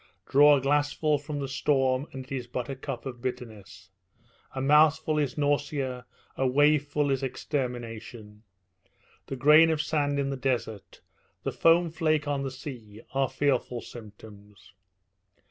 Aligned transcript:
Draw 0.27 0.55
a 0.57 0.61
glassful 0.61 1.19
from 1.19 1.37
the 1.37 1.47
storm, 1.47 2.07
and 2.11 2.25
it 2.25 2.31
is 2.31 2.47
but 2.47 2.69
a 2.69 2.75
cup 2.75 3.05
of 3.05 3.21
bitterness 3.21 3.91
a 4.55 4.59
mouthful 4.59 5.19
is 5.19 5.37
nausea, 5.37 6.07
a 6.35 6.47
waveful 6.47 7.11
is 7.11 7.21
extermination. 7.21 8.41
The 9.27 9.35
grain 9.35 9.69
of 9.69 9.79
sand 9.79 10.17
in 10.17 10.31
the 10.31 10.37
desert, 10.37 11.01
the 11.43 11.51
foam 11.51 11.91
flake 11.91 12.27
on 12.27 12.41
the 12.41 12.49
sea, 12.49 13.01
are 13.13 13.29
fearful 13.29 13.81
symptoms. 13.81 14.73